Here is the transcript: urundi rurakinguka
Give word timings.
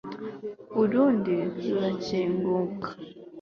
urundi 0.81 1.35
rurakinguka 1.61 2.89